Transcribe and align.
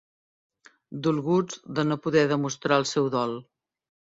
Dolguts 1.09 1.61
de 1.81 1.85
no 1.91 1.99
poder 2.07 2.27
demostrar 2.35 2.81
el 2.85 2.89
seu 2.95 3.13
dol. 3.19 3.37